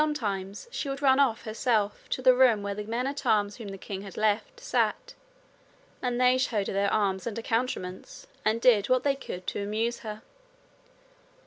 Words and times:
Sometimes 0.03 0.67
she 0.71 0.89
would 0.89 1.03
run 1.03 1.19
off 1.19 1.43
herself 1.43 2.09
to 2.09 2.23
the 2.23 2.33
room 2.33 2.63
where 2.63 2.73
the 2.73 2.85
men 2.85 3.05
at 3.05 3.23
arms 3.23 3.57
whom 3.57 3.67
the 3.67 3.77
king 3.77 4.01
had 4.01 4.17
left 4.17 4.59
sat, 4.59 5.13
and 6.01 6.19
they 6.19 6.39
showed 6.39 6.65
her 6.65 6.73
their 6.73 6.91
arms 6.91 7.27
and 7.27 7.37
accoutrements 7.37 8.25
and 8.43 8.59
did 8.59 8.89
what 8.89 9.03
they 9.03 9.15
could 9.15 9.45
to 9.45 9.61
amuse 9.61 9.99
her. 9.99 10.23